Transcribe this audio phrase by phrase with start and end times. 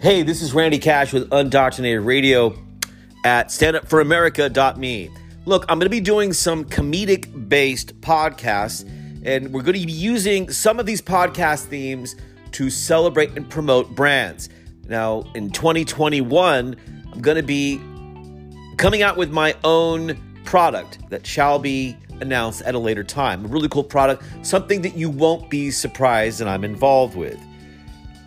[0.00, 2.56] Hey, this is Randy Cash with Undoctrinated Radio
[3.24, 5.10] at standupforamerica.me.
[5.44, 8.88] Look, I'm going to be doing some comedic based podcasts,
[9.24, 12.14] and we're going to be using some of these podcast themes
[12.52, 14.48] to celebrate and promote brands.
[14.86, 16.76] Now, in 2021,
[17.12, 17.80] I'm going to be
[18.76, 23.46] coming out with my own product that shall be announced at a later time.
[23.46, 27.36] A really cool product, something that you won't be surprised that I'm involved with.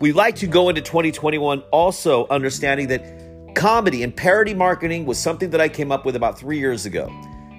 [0.02, 5.50] We like to go into 2021 also understanding that comedy and parody marketing was something
[5.50, 7.06] that I came up with about three years ago.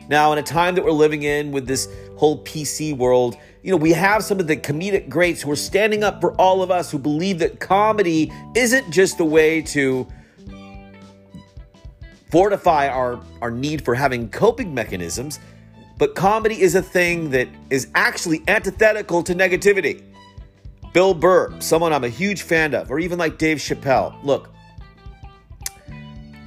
[0.10, 3.78] Now, in a time that we're living in with this whole PC world, you know,
[3.78, 6.92] we have some of the comedic greats who are standing up for all of us
[6.92, 10.06] who believe that comedy isn't just a way to
[12.30, 15.40] fortify our, our need for having coping mechanisms,
[15.98, 20.04] but comedy is a thing that is actually antithetical to negativity.
[20.94, 24.16] Bill Burr, someone I'm a huge fan of, or even like Dave Chappelle.
[24.24, 24.54] Look,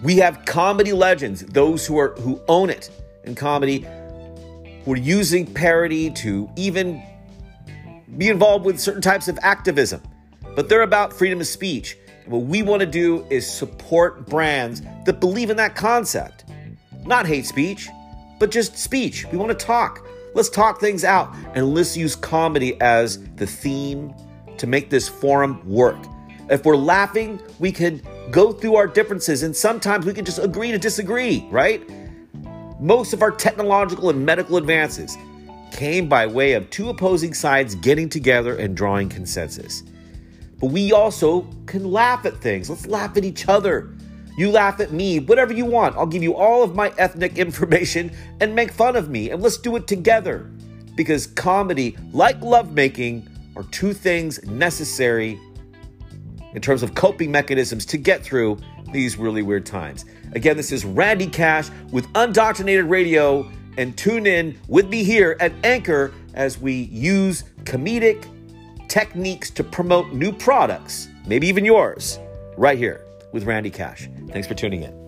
[0.05, 2.91] we have comedy legends, those who are who own it
[3.25, 3.85] in comedy,
[4.85, 7.03] who are using parody to even
[8.17, 10.01] be involved with certain types of activism.
[10.55, 11.99] But they're about freedom of speech.
[12.23, 16.45] And what we want to do is support brands that believe in that concept.
[17.05, 17.89] Not hate speech,
[18.39, 19.27] but just speech.
[19.33, 20.07] We want to talk.
[20.35, 24.15] Let's talk things out and let's use comedy as the theme
[24.59, 25.99] to make this forum work.
[26.49, 30.71] If we're laughing, we can go through our differences and sometimes we can just agree
[30.71, 31.83] to disagree, right?
[32.81, 35.17] Most of our technological and medical advances
[35.73, 39.83] came by way of two opposing sides getting together and drawing consensus.
[40.59, 42.71] But we also can laugh at things.
[42.71, 43.95] Let's laugh at each other.
[44.39, 45.97] You laugh at me, whatever you want.
[45.97, 49.59] I'll give you all of my ethnic information and make fun of me, and let's
[49.59, 50.51] do it together.
[50.95, 55.41] Because comedy, like lovemaking, are two things necessary
[56.55, 58.59] in terms of coping mechanisms to get through
[58.93, 60.05] these really weird times.
[60.33, 65.53] Again, this is Randy Cash with Undoctrinated Radio, and tune in with me here at
[65.65, 68.29] Anchor as we use comedic
[68.89, 72.19] techniques to promote new products, maybe even yours,
[72.57, 74.09] right here with Randy Cash.
[74.29, 75.07] Thanks for tuning in.